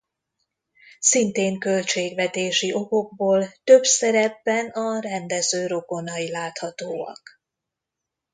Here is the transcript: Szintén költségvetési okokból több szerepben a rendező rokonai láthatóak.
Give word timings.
Szintén 0.99 1.59
költségvetési 1.59 2.73
okokból 2.73 3.47
több 3.63 3.83
szerepben 3.83 4.69
a 4.69 4.99
rendező 4.99 5.67
rokonai 5.67 6.29
láthatóak. 6.31 7.41